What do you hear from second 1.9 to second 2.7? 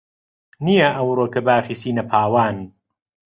پاوان